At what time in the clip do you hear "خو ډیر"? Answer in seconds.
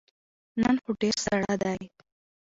0.83-1.15